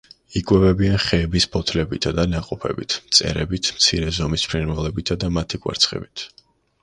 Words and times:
იკვებებიან 0.39 0.95
ხეების 1.01 1.45
ფოთლებითა 1.55 2.13
და 2.19 2.23
ნაყოფებით, 2.31 2.95
მწერებით, 3.09 3.69
მცირე 3.79 4.09
ზომის 4.21 4.47
ფრინველებითა 4.53 5.19
და 5.25 5.29
მათი 5.37 5.61
კვერცხებით. 5.67 6.27